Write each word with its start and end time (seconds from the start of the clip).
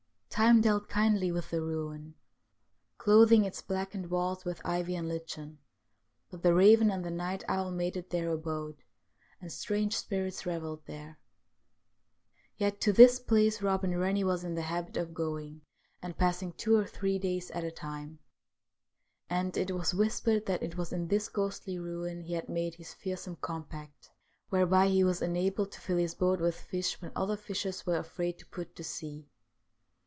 Time 0.31 0.61
dealt 0.61 0.87
kindly 0.87 1.29
with 1.31 1.49
the 1.51 1.61
ruin, 1.61 2.15
clothing 2.97 3.43
its 3.45 3.61
blackened 3.61 4.09
walls 4.09 4.43
with 4.45 4.61
ivy 4.65 4.95
and 4.95 5.07
lichen; 5.09 5.59
but 6.31 6.41
the 6.41 6.53
raven 6.53 6.89
and 6.89 7.03
the 7.05 7.11
night 7.11 7.43
owl 7.49 7.69
made 7.69 7.95
it 7.97 8.09
their 8.09 8.31
abode, 8.31 8.81
and 9.41 9.51
strange 9.51 9.95
spirits 9.95 10.45
revelled 10.45 10.83
there. 10.87 11.19
Yet 12.57 12.79
to 12.79 12.93
this 12.93 13.19
place 13.19 13.59
Eobin 13.59 13.91
Eennie 13.93 14.23
was 14.23 14.43
in 14.45 14.55
the 14.55 14.61
habit 14.63 14.95
of 14.97 15.13
going 15.13 15.61
and 16.01 16.17
passing 16.17 16.53
two 16.53 16.75
or 16.77 16.85
three 16.87 17.19
days 17.19 17.51
at 17.51 17.65
a 17.65 17.69
time; 17.71 18.17
and 19.29 19.55
it 19.57 19.69
was 19.71 19.93
whispered 19.93 20.45
that 20.47 20.63
it 20.63 20.77
was 20.77 20.91
in 20.93 21.09
this 21.09 21.27
ghostly 21.29 21.77
ruin 21.77 22.23
he 22.23 22.33
had 22.33 22.47
made 22.49 22.75
his 22.75 22.93
fearsome 22.95 23.35
compact, 23.35 24.09
whereby 24.49 24.87
he 24.87 25.03
was 25.03 25.21
enabled 25.21 25.71
to 25.73 25.81
fill 25.81 25.97
his 25.97 26.15
boat 26.15 26.39
with 26.39 26.55
fish 26.59 26.99
when 27.01 27.11
other 27.17 27.35
fishers 27.37 27.85
were 27.85 27.97
afraid 27.97 28.39
to 28.39 28.45
put 28.47 28.75
to 28.77 28.83
sea. 28.83 29.27